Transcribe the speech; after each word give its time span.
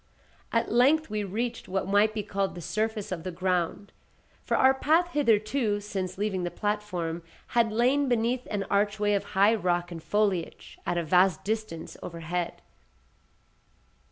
At 0.51 0.71
length 0.71 1.11
we 1.11 1.23
reached 1.23 1.67
what 1.67 1.87
might 1.87 2.11
be 2.15 2.23
called 2.23 2.55
the 2.55 2.59
surface 2.61 3.11
of 3.11 3.21
the 3.21 3.29
ground; 3.29 3.91
for 4.43 4.57
our 4.57 4.73
path 4.73 5.09
hitherto, 5.11 5.79
since 5.79 6.17
leaving 6.17 6.43
the 6.43 6.49
platform, 6.49 7.21
had 7.49 7.71
lain 7.71 8.09
beneath 8.09 8.47
an 8.49 8.63
archway 8.63 9.13
of 9.13 9.23
high 9.37 9.53
rock 9.53 9.91
and 9.91 10.01
foliage, 10.01 10.79
at 10.87 10.97
a 10.97 11.03
vast 11.03 11.43
distance 11.43 11.97
overhead. 12.01 12.63